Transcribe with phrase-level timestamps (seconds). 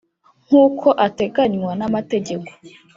[0.45, 2.49] nk’uko ateganywa n’amategeko